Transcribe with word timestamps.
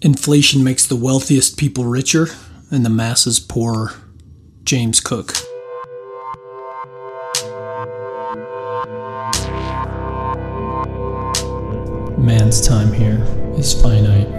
Inflation 0.00 0.62
makes 0.62 0.86
the 0.86 0.94
wealthiest 0.94 1.58
people 1.58 1.82
richer 1.82 2.28
and 2.70 2.84
the 2.84 2.88
masses 2.88 3.40
poorer. 3.40 3.94
James 4.62 5.00
Cook. 5.00 5.32
Man's 12.16 12.64
time 12.64 12.92
here 12.92 13.24
is 13.58 13.74
finite, 13.74 14.30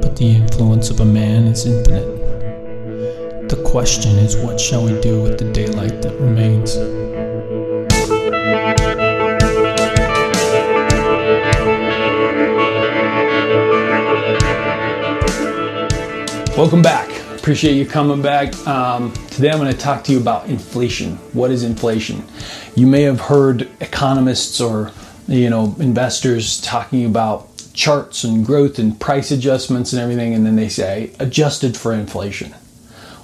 but 0.00 0.14
the 0.14 0.36
influence 0.36 0.88
of 0.88 1.00
a 1.00 1.04
man 1.04 1.48
is 1.48 1.66
infinite. 1.66 3.48
The 3.48 3.60
question 3.66 4.16
is 4.18 4.36
what 4.36 4.60
shall 4.60 4.84
we 4.84 5.00
do 5.00 5.20
with 5.20 5.36
the 5.36 5.50
daylight 5.50 6.00
that 6.02 6.14
remains? 6.20 6.76
Welcome 16.56 16.82
back. 16.82 17.10
Appreciate 17.36 17.74
you 17.74 17.84
coming 17.84 18.22
back. 18.22 18.54
Um, 18.64 19.12
today 19.30 19.50
I'm 19.50 19.58
going 19.58 19.72
to 19.72 19.76
talk 19.76 20.04
to 20.04 20.12
you 20.12 20.20
about 20.20 20.46
inflation. 20.46 21.16
What 21.32 21.50
is 21.50 21.64
inflation? 21.64 22.22
You 22.76 22.86
may 22.86 23.02
have 23.02 23.20
heard 23.22 23.68
economists 23.80 24.60
or 24.60 24.92
you 25.26 25.50
know 25.50 25.74
investors 25.80 26.60
talking 26.60 27.06
about 27.06 27.48
charts 27.72 28.22
and 28.22 28.46
growth 28.46 28.78
and 28.78 28.98
price 29.00 29.32
adjustments 29.32 29.92
and 29.92 30.00
everything, 30.00 30.32
and 30.32 30.46
then 30.46 30.54
they 30.54 30.68
say 30.68 31.10
adjusted 31.18 31.76
for 31.76 31.92
inflation. 31.92 32.52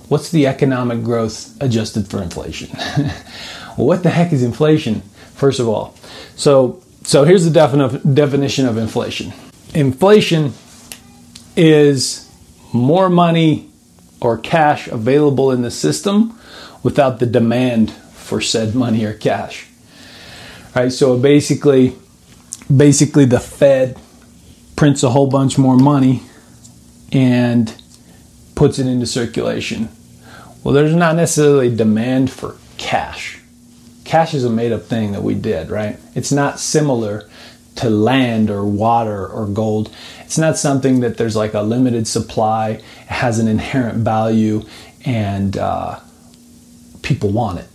What's 0.08 0.32
the 0.32 0.48
economic 0.48 1.04
growth 1.04 1.56
adjusted 1.62 2.08
for 2.08 2.20
inflation? 2.20 2.70
well, 3.78 3.86
what 3.86 4.02
the 4.02 4.10
heck 4.10 4.32
is 4.32 4.42
inflation? 4.42 5.02
First 5.36 5.60
of 5.60 5.68
all, 5.68 5.94
so 6.34 6.82
so 7.04 7.22
here's 7.22 7.48
the 7.48 7.56
defini- 7.56 8.12
definition 8.12 8.66
of 8.66 8.76
inflation. 8.76 9.32
Inflation 9.72 10.52
is 11.56 12.29
more 12.72 13.08
money 13.08 13.68
or 14.20 14.38
cash 14.38 14.86
available 14.88 15.50
in 15.50 15.62
the 15.62 15.70
system 15.70 16.38
without 16.82 17.18
the 17.18 17.26
demand 17.26 17.90
for 17.90 18.40
said 18.40 18.74
money 18.74 19.04
or 19.04 19.14
cash. 19.14 19.66
All 20.74 20.82
right, 20.82 20.92
so 20.92 21.18
basically 21.18 21.96
basically 22.74 23.24
the 23.24 23.40
Fed 23.40 23.98
prints 24.76 25.02
a 25.02 25.10
whole 25.10 25.28
bunch 25.28 25.58
more 25.58 25.76
money 25.76 26.22
and 27.12 27.74
puts 28.54 28.78
it 28.78 28.86
into 28.86 29.06
circulation. 29.06 29.88
Well, 30.62 30.74
there's 30.74 30.94
not 30.94 31.16
necessarily 31.16 31.74
demand 31.74 32.30
for 32.30 32.56
cash. 32.78 33.40
Cash 34.04 34.34
is 34.34 34.44
a 34.44 34.50
made 34.50 34.72
up 34.72 34.82
thing 34.82 35.12
that 35.12 35.22
we 35.22 35.34
did, 35.34 35.70
right? 35.70 35.98
It's 36.14 36.32
not 36.32 36.60
similar 36.60 37.28
to 37.80 37.90
land 37.90 38.50
or 38.50 38.64
water 38.64 39.26
or 39.26 39.46
gold. 39.46 39.90
It's 40.20 40.38
not 40.38 40.58
something 40.58 41.00
that 41.00 41.16
there's 41.16 41.34
like 41.34 41.54
a 41.54 41.62
limited 41.62 42.06
supply, 42.06 42.70
it 42.70 42.82
has 43.06 43.38
an 43.38 43.48
inherent 43.48 43.98
value, 44.04 44.62
and 45.04 45.56
uh, 45.56 45.98
people 47.02 47.30
want 47.30 47.60
it. 47.60 47.66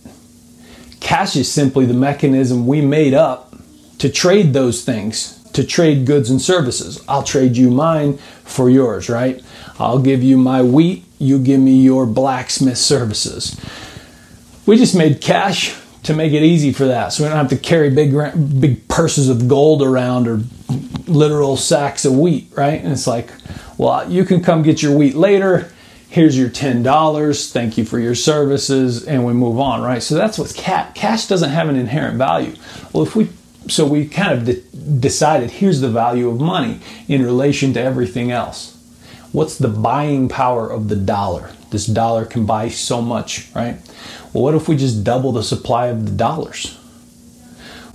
Cash 0.99 1.35
is 1.35 1.51
simply 1.51 1.85
the 1.85 1.93
mechanism 1.93 2.67
we 2.67 2.81
made 2.81 3.13
up 3.13 3.55
to 3.97 4.09
trade 4.09 4.53
those 4.53 4.83
things, 4.83 5.43
to 5.53 5.63
trade 5.63 6.05
goods 6.05 6.29
and 6.29 6.41
services. 6.41 7.03
I'll 7.07 7.23
trade 7.23 7.57
you 7.57 7.71
mine 7.71 8.17
for 8.43 8.69
yours, 8.69 9.09
right? 9.09 9.43
I'll 9.79 9.99
give 9.99 10.21
you 10.21 10.37
my 10.37 10.61
wheat, 10.61 11.03
you 11.17 11.39
give 11.39 11.59
me 11.59 11.81
your 11.81 12.05
blacksmith 12.05 12.77
services. 12.77 13.59
We 14.67 14.77
just 14.77 14.95
made 14.95 15.21
cash 15.21 15.75
to 16.05 16.13
make 16.13 16.33
it 16.33 16.43
easy 16.43 16.71
for 16.71 16.85
that. 16.85 17.09
So 17.09 17.23
we 17.23 17.29
don't 17.29 17.37
have 17.37 17.49
to 17.49 17.57
carry 17.57 17.89
big 17.89 18.13
big 18.59 18.87
purses 18.87 19.27
of 19.27 19.47
gold 19.47 19.81
around 19.81 20.27
or 20.27 20.41
literal 21.07 21.57
sacks 21.57 22.05
of 22.05 22.17
wheat, 22.17 22.47
right? 22.55 22.81
And 22.81 22.91
it's 22.91 23.07
like, 23.07 23.31
well, 23.77 24.09
you 24.09 24.23
can 24.23 24.41
come 24.43 24.61
get 24.61 24.81
your 24.81 24.95
wheat 24.95 25.15
later. 25.15 25.71
Here's 26.09 26.37
your 26.37 26.49
ten 26.49 26.83
dollars. 26.83 27.51
Thank 27.51 27.77
you 27.77 27.85
for 27.85 27.99
your 27.99 28.15
services, 28.15 29.05
and 29.05 29.25
we 29.25 29.33
move 29.33 29.59
on, 29.59 29.81
right? 29.81 30.01
So 30.01 30.15
that's 30.15 30.37
what 30.37 30.53
cash. 30.55 30.93
Cash 30.95 31.27
doesn't 31.27 31.49
have 31.49 31.67
an 31.69 31.75
inherent 31.75 32.17
value. 32.17 32.55
Well, 32.93 33.03
if 33.03 33.15
we 33.15 33.29
so 33.67 33.85
we 33.85 34.07
kind 34.07 34.31
of 34.37 34.45
de- 34.45 34.99
decided 34.99 35.49
here's 35.49 35.81
the 35.81 35.89
value 35.89 36.29
of 36.29 36.39
money 36.39 36.79
in 37.07 37.23
relation 37.23 37.73
to 37.73 37.81
everything 37.81 38.31
else. 38.31 38.74
What's 39.35 39.57
the 39.57 39.67
buying 39.67 40.29
power 40.29 40.69
of 40.69 40.87
the 40.87 40.95
dollar? 40.95 41.51
This 41.69 41.85
dollar 41.87 42.23
can 42.23 42.45
buy 42.45 42.69
so 42.69 43.01
much, 43.01 43.49
right? 43.53 43.75
Well, 44.31 44.45
what 44.45 44.55
if 44.55 44.69
we 44.69 44.77
just 44.77 45.03
double 45.03 45.33
the 45.33 45.43
supply 45.43 45.87
of 45.87 46.05
the 46.05 46.13
dollars? 46.13 46.79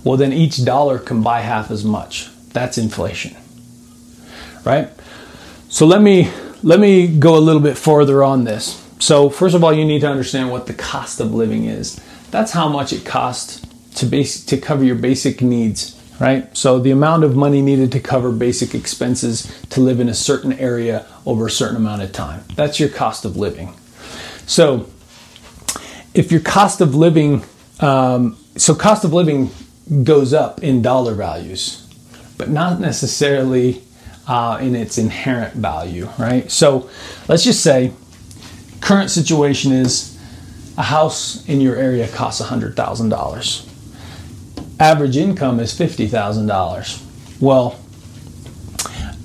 Well, 0.03 0.17
then 0.17 0.33
each 0.33 0.63
dollar 0.63 0.99
can 0.99 1.23
buy 1.23 1.39
half 1.39 1.71
as 1.71 1.83
much. 1.83 2.29
That's 2.49 2.77
inflation. 2.77 3.35
Right? 4.63 4.89
So 5.67 5.87
let 5.87 6.03
me 6.03 6.29
let 6.61 6.79
me 6.79 7.07
go 7.07 7.35
a 7.35 7.41
little 7.41 7.59
bit 7.59 7.75
further 7.75 8.21
on 8.23 8.43
this. 8.43 8.79
So 8.99 9.27
first 9.31 9.55
of 9.55 9.63
all, 9.63 9.73
you 9.73 9.83
need 9.83 10.01
to 10.01 10.07
understand 10.07 10.51
what 10.51 10.67
the 10.67 10.75
cost 10.75 11.19
of 11.19 11.33
living 11.33 11.65
is. 11.65 11.99
That's 12.29 12.51
how 12.51 12.69
much 12.69 12.93
it 12.93 13.03
costs 13.03 13.65
to 13.95 14.05
base 14.05 14.45
to 14.45 14.57
cover 14.57 14.83
your 14.83 14.95
basic 14.95 15.41
needs, 15.41 15.99
right? 16.19 16.55
So 16.55 16.77
the 16.77 16.91
amount 16.91 17.23
of 17.23 17.35
money 17.35 17.63
needed 17.63 17.91
to 17.93 17.99
cover 17.99 18.31
basic 18.31 18.75
expenses 18.75 19.51
to 19.71 19.81
live 19.81 19.99
in 19.99 20.07
a 20.07 20.13
certain 20.13 20.53
area 20.53 21.07
over 21.25 21.47
a 21.47 21.51
certain 21.51 21.77
amount 21.77 22.01
of 22.01 22.11
time. 22.11 22.43
That's 22.55 22.79
your 22.79 22.89
cost 22.89 23.25
of 23.25 23.37
living. 23.37 23.73
So 24.45 24.87
if 26.13 26.31
your 26.31 26.41
cost 26.41 26.81
of 26.81 26.95
living, 26.95 27.43
um, 27.79 28.37
so 28.55 28.75
cost 28.75 29.03
of 29.03 29.13
living 29.13 29.51
goes 30.03 30.33
up 30.33 30.63
in 30.63 30.81
dollar 30.81 31.13
values, 31.13 31.87
but 32.37 32.49
not 32.49 32.79
necessarily 32.79 33.81
uh, 34.27 34.57
in 34.61 34.75
its 34.75 34.97
inherent 34.97 35.53
value, 35.55 36.09
right? 36.17 36.49
So 36.51 36.89
let's 37.27 37.43
just 37.43 37.61
say 37.61 37.93
current 38.79 39.09
situation 39.09 39.71
is 39.71 40.17
a 40.77 40.83
house 40.83 41.47
in 41.47 41.61
your 41.61 41.75
area 41.75 42.07
costs 42.07 42.41
$100,000. 42.41 43.67
Average 44.79 45.17
income 45.17 45.59
is 45.59 45.77
$50,000. 45.77 47.41
Well, 47.41 47.79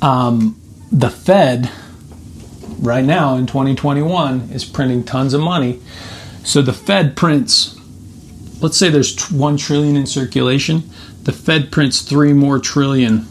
um, 0.03 0.61
the 0.93 1.11
Fed 1.11 1.71
right 2.79 3.05
now 3.05 3.37
in 3.37 3.47
2021 3.47 4.51
is 4.53 4.65
printing 4.65 5.05
tons 5.05 5.35
of 5.35 5.41
money. 5.41 5.81
So 6.45 6.63
the 6.63 6.73
Fed 6.73 7.17
prints, 7.17 7.77
let's 8.61 8.77
say 8.77 8.89
there's 8.89 9.31
1 9.31 9.57
trillion 9.57 9.97
in 9.97 10.07
circulation, 10.07 10.89
the 11.25 11.33
Fed 11.33 11.73
prints 11.73 12.03
3 12.03 12.33
more 12.33 12.59
trillion 12.59 13.27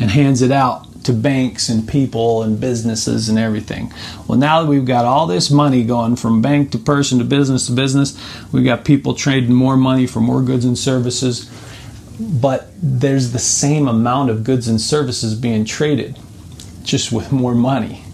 and 0.00 0.10
hands 0.10 0.42
it 0.42 0.50
out 0.50 0.88
to 1.04 1.12
banks 1.12 1.68
and 1.68 1.88
people 1.88 2.42
and 2.42 2.60
businesses 2.60 3.28
and 3.28 3.38
everything. 3.38 3.92
Well, 4.26 4.38
now 4.38 4.62
that 4.62 4.68
we've 4.68 4.84
got 4.84 5.04
all 5.04 5.26
this 5.26 5.50
money 5.50 5.84
going 5.84 6.16
from 6.16 6.42
bank 6.42 6.70
to 6.72 6.78
person 6.78 7.18
to 7.18 7.24
business 7.24 7.66
to 7.66 7.72
business, 7.72 8.16
we've 8.52 8.64
got 8.64 8.84
people 8.84 9.14
trading 9.14 9.52
more 9.52 9.76
money 9.76 10.06
for 10.06 10.20
more 10.20 10.42
goods 10.42 10.64
and 10.64 10.78
services, 10.78 11.50
but 12.20 12.68
there's 12.80 13.32
the 13.32 13.38
same 13.38 13.88
amount 13.88 14.30
of 14.30 14.44
goods 14.44 14.68
and 14.68 14.80
services 14.80 15.34
being 15.34 15.64
traded, 15.64 16.18
just 16.84 17.10
with 17.10 17.32
more 17.32 17.54
money. 17.54 18.04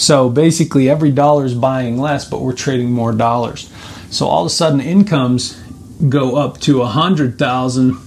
So 0.00 0.30
basically, 0.30 0.88
every 0.88 1.10
dollar 1.10 1.44
is 1.44 1.54
buying 1.54 1.98
less, 1.98 2.24
but 2.24 2.40
we're 2.40 2.54
trading 2.54 2.90
more 2.90 3.12
dollars. 3.12 3.70
So 4.10 4.26
all 4.26 4.40
of 4.40 4.46
a 4.46 4.50
sudden, 4.50 4.80
incomes 4.80 5.60
go 6.08 6.36
up 6.36 6.58
to 6.60 6.80
a 6.80 6.86
hundred 6.86 7.38
thousand 7.38 7.98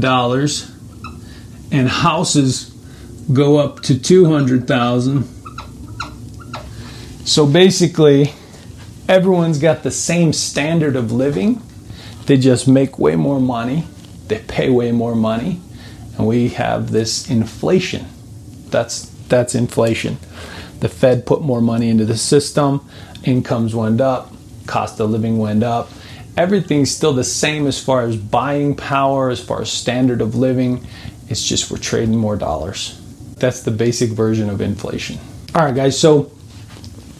dollars, 0.00 0.72
and 1.70 1.86
houses 1.86 2.74
go 3.30 3.58
up 3.58 3.82
to 3.82 4.00
two 4.00 4.24
hundred 4.24 4.66
thousand. 4.66 5.24
So 7.26 7.46
basically, 7.46 8.32
everyone's 9.06 9.58
got 9.58 9.82
the 9.82 9.90
same 9.90 10.32
standard 10.32 10.96
of 10.96 11.12
living. 11.12 11.60
They 12.24 12.38
just 12.38 12.66
make 12.66 12.98
way 12.98 13.16
more 13.16 13.38
money. 13.38 13.84
They 14.28 14.38
pay 14.38 14.70
way 14.70 14.92
more 14.92 15.14
money, 15.14 15.60
and 16.16 16.26
we 16.26 16.48
have 16.48 16.90
this 16.90 17.28
inflation. 17.28 18.06
That's 18.70 19.10
that's 19.28 19.54
inflation. 19.54 20.16
The 20.80 20.88
Fed 20.88 21.26
put 21.26 21.42
more 21.42 21.60
money 21.60 21.90
into 21.90 22.04
the 22.04 22.16
system, 22.16 22.88
incomes 23.24 23.74
went 23.74 24.00
up, 24.00 24.32
cost 24.66 25.00
of 25.00 25.10
living 25.10 25.38
went 25.38 25.62
up. 25.62 25.90
Everything's 26.36 26.90
still 26.90 27.12
the 27.12 27.24
same 27.24 27.66
as 27.66 27.82
far 27.82 28.02
as 28.02 28.16
buying 28.16 28.76
power, 28.76 29.28
as 29.30 29.44
far 29.44 29.62
as 29.62 29.70
standard 29.70 30.20
of 30.20 30.36
living. 30.36 30.86
It's 31.28 31.42
just 31.42 31.70
we're 31.70 31.78
trading 31.78 32.16
more 32.16 32.36
dollars. 32.36 33.00
That's 33.36 33.62
the 33.62 33.72
basic 33.72 34.10
version 34.10 34.48
of 34.48 34.60
inflation. 34.60 35.18
All 35.54 35.64
right, 35.64 35.74
guys, 35.74 35.98
so 35.98 36.30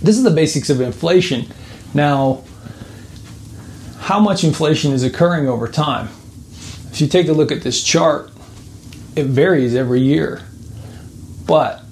this 0.02 0.16
is 0.16 0.22
the 0.22 0.30
basics 0.30 0.70
of 0.70 0.80
inflation. 0.80 1.46
Now, 1.94 2.44
how 3.98 4.20
much 4.20 4.44
inflation 4.44 4.92
is 4.92 5.02
occurring 5.02 5.48
over 5.48 5.66
time? 5.66 6.08
If 6.92 7.00
you 7.00 7.08
take 7.08 7.28
a 7.28 7.32
look 7.32 7.50
at 7.50 7.62
this 7.62 7.82
chart, 7.82 8.30
it 9.16 9.26
varies 9.26 9.74
every 9.74 10.00
year. 10.00 10.42
But 11.46 11.82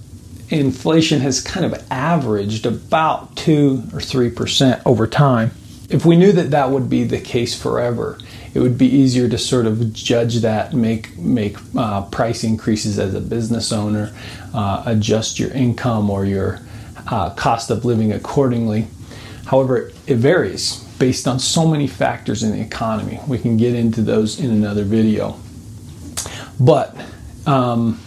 inflation 0.49 1.21
has 1.21 1.41
kind 1.41 1.67
of 1.67 1.85
averaged 1.91 2.67
about 2.67 3.37
2 3.37 3.85
or 3.93 3.99
3% 3.99 4.83
over 4.85 5.07
time. 5.07 5.51
If 5.89 6.05
we 6.05 6.17
knew 6.17 6.33
that 6.33 6.51
that 6.51 6.71
would 6.71 6.91
be 6.91 7.05
the 7.05 7.21
case 7.21 7.61
forever, 7.61 8.19
it 8.55 8.61
would 8.61 8.79
be 8.79 8.87
easier 8.87 9.29
to 9.29 9.39
sort 9.39 9.67
of 9.67 9.93
judge 9.93 10.37
that, 10.37 10.73
make 10.73 11.17
make 11.19 11.59
uh, 11.77 12.03
price 12.07 12.43
increases 12.43 12.99
as 12.99 13.15
a 13.15 13.21
business 13.21 13.71
owner, 13.73 14.17
uh, 14.55 14.83
adjust 14.87 15.39
your 15.39 15.51
income 15.51 16.11
or 16.11 16.25
your 16.25 16.61
uh, 17.09 17.31
cost 17.31 17.71
of 17.71 17.85
living 17.85 18.13
accordingly. 18.13 18.87
However, 19.45 19.93
it 20.07 20.17
varies 20.17 20.83
based 20.99 21.29
on 21.29 21.39
so 21.39 21.69
many 21.69 21.87
factors 21.87 22.43
in 22.43 22.53
the 22.53 22.61
economy. 22.61 23.21
We 23.29 23.39
can 23.39 23.57
get 23.57 23.75
into 23.75 24.03
those 24.03 24.41
in 24.41 24.51
another 24.51 24.85
video. 24.85 25.39
But 26.59 26.97
um, 27.47 28.01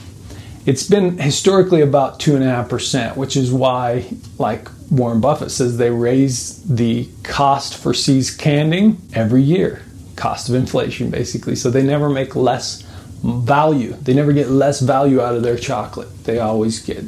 it's 0.69 0.87
been 0.87 1.17
historically 1.17 1.81
about 1.81 2.19
two 2.19 2.35
and 2.35 2.43
a 2.43 2.47
half 2.47 2.69
percent, 2.69 3.17
which 3.17 3.35
is 3.35 3.51
why, 3.51 4.05
like 4.37 4.69
Warren 4.91 5.19
Buffett 5.19 5.49
says, 5.49 5.77
they 5.77 5.89
raise 5.89 6.61
the 6.63 7.09
cost 7.23 7.75
for 7.75 7.91
See's 7.91 8.29
Candy 8.29 8.95
every 9.15 9.41
year, 9.41 9.81
cost 10.15 10.47
of 10.47 10.53
inflation, 10.53 11.09
basically. 11.09 11.55
So 11.55 11.71
they 11.71 11.81
never 11.81 12.07
make 12.07 12.35
less 12.35 12.83
value. 13.23 13.93
They 13.93 14.13
never 14.13 14.31
get 14.31 14.49
less 14.49 14.79
value 14.79 15.19
out 15.21 15.33
of 15.33 15.41
their 15.41 15.57
chocolate. 15.57 16.25
They 16.25 16.37
always 16.37 16.83
get 16.83 17.03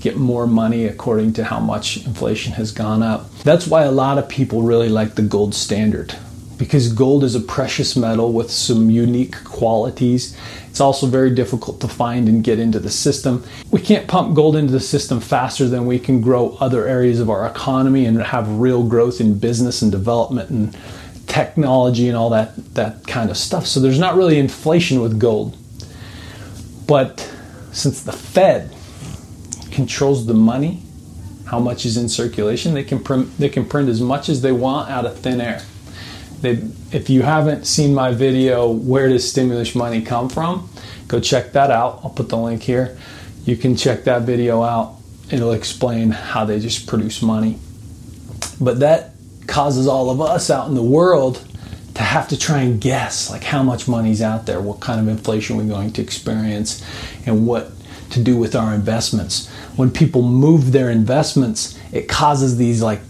get 0.00 0.16
more 0.16 0.46
money 0.46 0.86
according 0.86 1.34
to 1.34 1.44
how 1.44 1.60
much 1.60 1.98
inflation 2.06 2.54
has 2.54 2.72
gone 2.72 3.02
up. 3.02 3.30
That's 3.40 3.66
why 3.66 3.82
a 3.82 3.92
lot 3.92 4.16
of 4.16 4.26
people 4.26 4.62
really 4.62 4.88
like 4.88 5.16
the 5.16 5.22
gold 5.22 5.54
standard 5.54 6.16
because 6.62 6.92
gold 6.92 7.24
is 7.24 7.34
a 7.34 7.40
precious 7.40 7.96
metal 7.96 8.32
with 8.32 8.48
some 8.48 8.88
unique 8.88 9.34
qualities. 9.42 10.38
It's 10.70 10.80
also 10.80 11.08
very 11.08 11.34
difficult 11.34 11.80
to 11.80 11.88
find 11.88 12.28
and 12.28 12.44
get 12.44 12.60
into 12.60 12.78
the 12.78 12.88
system. 12.88 13.44
We 13.72 13.80
can't 13.80 14.06
pump 14.06 14.36
gold 14.36 14.54
into 14.54 14.70
the 14.70 14.78
system 14.78 15.18
faster 15.18 15.66
than 15.66 15.86
we 15.86 15.98
can 15.98 16.20
grow 16.20 16.56
other 16.60 16.86
areas 16.86 17.18
of 17.18 17.28
our 17.28 17.48
economy 17.48 18.04
and 18.06 18.22
have 18.22 18.60
real 18.60 18.84
growth 18.84 19.20
in 19.20 19.40
business 19.40 19.82
and 19.82 19.90
development 19.90 20.50
and 20.50 20.78
technology 21.26 22.06
and 22.06 22.16
all 22.16 22.30
that 22.30 22.54
that 22.74 23.08
kind 23.08 23.28
of 23.28 23.36
stuff. 23.36 23.66
So 23.66 23.80
there's 23.80 23.98
not 23.98 24.14
really 24.14 24.38
inflation 24.38 25.00
with 25.00 25.18
gold. 25.18 25.56
But 26.86 27.28
since 27.72 28.04
the 28.04 28.12
Fed 28.12 28.72
controls 29.72 30.26
the 30.26 30.34
money, 30.34 30.80
how 31.46 31.58
much 31.58 31.84
is 31.84 31.96
in 31.96 32.08
circulation, 32.08 32.72
they 32.72 32.84
can 32.84 33.02
print, 33.02 33.36
they 33.36 33.48
can 33.48 33.64
print 33.64 33.88
as 33.88 34.00
much 34.00 34.28
as 34.28 34.42
they 34.42 34.52
want 34.52 34.92
out 34.92 35.04
of 35.04 35.18
thin 35.18 35.40
air. 35.40 35.60
They, 36.42 36.60
if 36.90 37.08
you 37.08 37.22
haven't 37.22 37.66
seen 37.66 37.94
my 37.94 38.12
video, 38.12 38.68
Where 38.68 39.08
Does 39.08 39.28
Stimulus 39.30 39.76
Money 39.76 40.02
Come 40.02 40.28
From? 40.28 40.68
Go 41.06 41.20
check 41.20 41.52
that 41.52 41.70
out. 41.70 42.00
I'll 42.02 42.10
put 42.10 42.28
the 42.28 42.36
link 42.36 42.62
here. 42.62 42.98
You 43.44 43.56
can 43.56 43.76
check 43.76 44.04
that 44.04 44.22
video 44.22 44.60
out. 44.62 44.96
It'll 45.30 45.52
explain 45.52 46.10
how 46.10 46.44
they 46.44 46.58
just 46.58 46.88
produce 46.88 47.22
money. 47.22 47.58
But 48.60 48.80
that 48.80 49.12
causes 49.46 49.86
all 49.86 50.10
of 50.10 50.20
us 50.20 50.50
out 50.50 50.68
in 50.68 50.74
the 50.74 50.82
world 50.82 51.46
to 51.94 52.02
have 52.02 52.26
to 52.28 52.38
try 52.38 52.62
and 52.62 52.80
guess 52.80 53.30
like 53.30 53.44
how 53.44 53.62
much 53.62 53.86
money's 53.86 54.20
out 54.20 54.46
there, 54.46 54.60
what 54.60 54.80
kind 54.80 55.00
of 55.00 55.06
inflation 55.06 55.56
we're 55.56 55.64
going 55.64 55.92
to 55.92 56.02
experience, 56.02 56.84
and 57.24 57.46
what 57.46 57.70
to 58.10 58.20
do 58.22 58.36
with 58.36 58.56
our 58.56 58.74
investments. 58.74 59.48
When 59.76 59.92
people 59.92 60.22
move 60.22 60.72
their 60.72 60.90
investments, 60.90 61.78
it 61.92 62.08
causes 62.08 62.56
these 62.56 62.82
like 62.82 63.00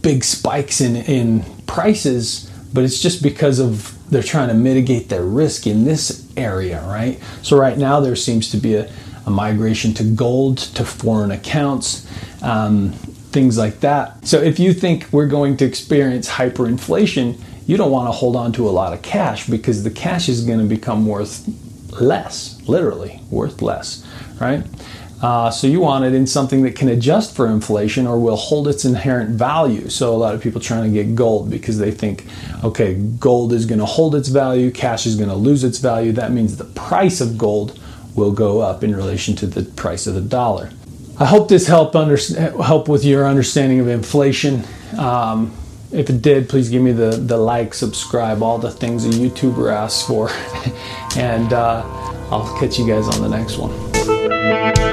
big 0.00 0.24
spikes 0.24 0.80
in, 0.80 0.96
in 0.96 1.44
prices 1.66 2.49
but 2.72 2.84
it's 2.84 3.00
just 3.00 3.22
because 3.22 3.58
of 3.58 3.96
they're 4.10 4.22
trying 4.22 4.48
to 4.48 4.54
mitigate 4.54 5.08
their 5.08 5.24
risk 5.24 5.66
in 5.66 5.84
this 5.84 6.30
area, 6.36 6.82
right? 6.86 7.20
So 7.42 7.56
right 7.56 7.78
now 7.78 8.00
there 8.00 8.16
seems 8.16 8.50
to 8.50 8.56
be 8.56 8.74
a, 8.74 8.90
a 9.26 9.30
migration 9.30 9.94
to 9.94 10.04
gold, 10.04 10.58
to 10.58 10.84
foreign 10.84 11.30
accounts, 11.30 12.06
um, 12.42 12.92
things 13.32 13.56
like 13.56 13.80
that. 13.80 14.26
So 14.26 14.40
if 14.40 14.58
you 14.58 14.72
think 14.72 15.06
we're 15.12 15.28
going 15.28 15.56
to 15.58 15.64
experience 15.64 16.28
hyperinflation, 16.28 17.40
you 17.66 17.76
don't 17.76 17.92
want 17.92 18.08
to 18.08 18.12
hold 18.12 18.34
on 18.34 18.52
to 18.52 18.68
a 18.68 18.70
lot 18.70 18.92
of 18.92 19.02
cash 19.02 19.46
because 19.46 19.84
the 19.84 19.90
cash 19.90 20.28
is 20.28 20.44
going 20.44 20.58
to 20.58 20.64
become 20.64 21.06
worth 21.06 21.48
less, 22.00 22.60
literally 22.68 23.20
worth 23.30 23.62
less, 23.62 24.04
right? 24.40 24.64
Uh, 25.22 25.50
so 25.50 25.66
you 25.66 25.80
want 25.80 26.04
it 26.04 26.14
in 26.14 26.26
something 26.26 26.62
that 26.62 26.74
can 26.74 26.88
adjust 26.88 27.36
for 27.36 27.46
inflation 27.46 28.06
or 28.06 28.18
will 28.18 28.36
hold 28.36 28.66
its 28.66 28.84
inherent 28.84 29.30
value. 29.30 29.88
So 29.90 30.14
a 30.14 30.16
lot 30.16 30.34
of 30.34 30.40
people 30.40 30.60
trying 30.60 30.84
to 30.84 30.90
get 30.90 31.14
gold 31.14 31.50
because 31.50 31.78
they 31.78 31.90
think, 31.90 32.24
okay, 32.64 32.94
gold 32.94 33.52
is 33.52 33.66
going 33.66 33.80
to 33.80 33.86
hold 33.86 34.14
its 34.14 34.28
value, 34.28 34.70
cash 34.70 35.06
is 35.06 35.16
going 35.16 35.28
to 35.28 35.34
lose 35.34 35.62
its 35.62 35.78
value. 35.78 36.12
That 36.12 36.32
means 36.32 36.56
the 36.56 36.64
price 36.64 37.20
of 37.20 37.36
gold 37.36 37.78
will 38.14 38.32
go 38.32 38.60
up 38.60 38.82
in 38.82 38.96
relation 38.96 39.36
to 39.36 39.46
the 39.46 39.62
price 39.72 40.06
of 40.06 40.14
the 40.14 40.20
dollar. 40.22 40.70
I 41.18 41.26
hope 41.26 41.48
this 41.48 41.66
helped 41.66 41.94
under, 41.96 42.16
help 42.62 42.88
with 42.88 43.04
your 43.04 43.26
understanding 43.26 43.78
of 43.80 43.88
inflation. 43.88 44.64
Um, 44.96 45.54
if 45.92 46.08
it 46.08 46.22
did, 46.22 46.48
please 46.48 46.70
give 46.70 46.82
me 46.82 46.92
the, 46.92 47.10
the 47.10 47.36
like, 47.36 47.74
subscribe, 47.74 48.42
all 48.42 48.58
the 48.58 48.70
things 48.70 49.04
a 49.04 49.10
YouTuber 49.10 49.70
asks 49.70 50.06
for. 50.06 50.30
and 51.18 51.52
uh, 51.52 51.82
I'll 52.30 52.58
catch 52.58 52.78
you 52.78 52.86
guys 52.86 53.06
on 53.08 53.20
the 53.20 53.28
next 53.28 53.58
one. 53.58 54.89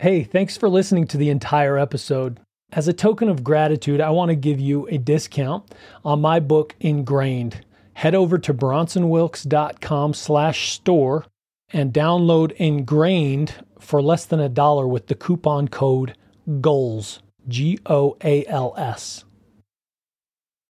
Hey, 0.00 0.24
thanks 0.24 0.56
for 0.56 0.70
listening 0.70 1.06
to 1.08 1.18
the 1.18 1.28
entire 1.28 1.76
episode. 1.76 2.40
As 2.72 2.88
a 2.88 2.92
token 2.94 3.28
of 3.28 3.44
gratitude, 3.44 4.00
I 4.00 4.08
want 4.08 4.30
to 4.30 4.34
give 4.34 4.58
you 4.58 4.88
a 4.88 4.96
discount 4.96 5.74
on 6.02 6.22
my 6.22 6.40
book 6.40 6.74
Ingrained. 6.80 7.66
Head 7.92 8.14
over 8.14 8.38
to 8.38 8.54
bronsonwilks.com 8.54 10.14
slash 10.14 10.72
store 10.72 11.26
and 11.70 11.92
download 11.92 12.52
Ingrained 12.52 13.62
for 13.78 14.00
less 14.00 14.24
than 14.24 14.40
a 14.40 14.48
dollar 14.48 14.88
with 14.88 15.08
the 15.08 15.14
coupon 15.14 15.68
code 15.68 16.16
GOALS, 16.62 17.20
G 17.46 17.78
O 17.84 18.16
A 18.24 18.46
L 18.46 18.72
S. 18.78 19.26